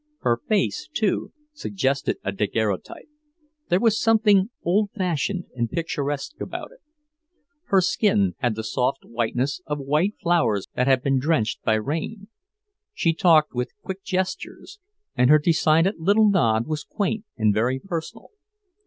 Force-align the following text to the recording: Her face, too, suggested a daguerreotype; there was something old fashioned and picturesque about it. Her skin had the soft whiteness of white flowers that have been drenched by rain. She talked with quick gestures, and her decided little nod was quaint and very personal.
Her 0.21 0.39
face, 0.49 0.89
too, 0.91 1.31
suggested 1.53 2.17
a 2.23 2.31
daguerreotype; 2.31 3.07
there 3.69 3.79
was 3.79 4.01
something 4.01 4.49
old 4.63 4.89
fashioned 4.97 5.43
and 5.53 5.69
picturesque 5.69 6.41
about 6.41 6.71
it. 6.71 6.79
Her 7.65 7.81
skin 7.81 8.33
had 8.39 8.55
the 8.55 8.63
soft 8.63 9.05
whiteness 9.05 9.61
of 9.67 9.77
white 9.77 10.15
flowers 10.19 10.65
that 10.73 10.87
have 10.87 11.03
been 11.03 11.19
drenched 11.19 11.61
by 11.61 11.75
rain. 11.75 12.29
She 12.95 13.13
talked 13.13 13.53
with 13.53 13.79
quick 13.83 14.03
gestures, 14.03 14.79
and 15.15 15.29
her 15.29 15.37
decided 15.37 15.99
little 15.99 16.27
nod 16.31 16.65
was 16.65 16.83
quaint 16.83 17.23
and 17.37 17.53
very 17.53 17.79
personal. 17.79 18.31